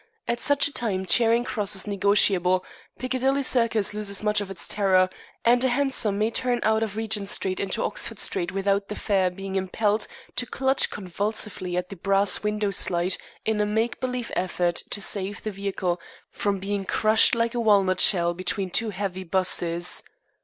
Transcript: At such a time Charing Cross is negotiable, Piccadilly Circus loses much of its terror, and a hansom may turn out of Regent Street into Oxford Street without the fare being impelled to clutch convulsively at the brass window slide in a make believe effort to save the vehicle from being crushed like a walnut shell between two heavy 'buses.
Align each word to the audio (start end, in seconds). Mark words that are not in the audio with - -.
At 0.27 0.39
such 0.41 0.67
a 0.67 0.73
time 0.73 1.05
Charing 1.05 1.43
Cross 1.43 1.75
is 1.75 1.85
negotiable, 1.85 2.65
Piccadilly 2.97 3.43
Circus 3.43 3.93
loses 3.93 4.23
much 4.23 4.41
of 4.41 4.49
its 4.49 4.67
terror, 4.67 5.11
and 5.45 5.63
a 5.63 5.67
hansom 5.69 6.17
may 6.17 6.31
turn 6.31 6.59
out 6.63 6.81
of 6.81 6.97
Regent 6.97 7.29
Street 7.29 7.59
into 7.59 7.83
Oxford 7.83 8.17
Street 8.17 8.51
without 8.51 8.87
the 8.87 8.95
fare 8.95 9.29
being 9.29 9.53
impelled 9.55 10.07
to 10.37 10.47
clutch 10.47 10.89
convulsively 10.89 11.77
at 11.77 11.89
the 11.89 11.95
brass 11.95 12.41
window 12.41 12.71
slide 12.71 13.15
in 13.45 13.61
a 13.61 13.65
make 13.67 13.99
believe 13.99 14.31
effort 14.35 14.81
to 14.89 14.99
save 14.99 15.43
the 15.43 15.51
vehicle 15.51 16.01
from 16.31 16.57
being 16.57 16.83
crushed 16.83 17.35
like 17.35 17.53
a 17.53 17.59
walnut 17.59 17.99
shell 18.01 18.33
between 18.33 18.71
two 18.71 18.89
heavy 18.89 19.23
'buses. 19.23 20.01